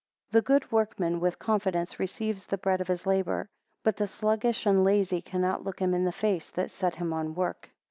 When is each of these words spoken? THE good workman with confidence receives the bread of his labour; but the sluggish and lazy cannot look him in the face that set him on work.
THE 0.31 0.41
good 0.41 0.71
workman 0.71 1.19
with 1.19 1.37
confidence 1.37 1.99
receives 1.99 2.47
the 2.47 2.57
bread 2.57 2.81
of 2.81 2.87
his 2.87 3.05
labour; 3.05 3.47
but 3.83 3.97
the 3.97 4.07
sluggish 4.07 4.65
and 4.65 4.83
lazy 4.83 5.21
cannot 5.21 5.63
look 5.63 5.79
him 5.79 5.93
in 5.93 6.05
the 6.05 6.11
face 6.11 6.49
that 6.49 6.71
set 6.71 6.95
him 6.95 7.13
on 7.13 7.35
work. 7.35 7.69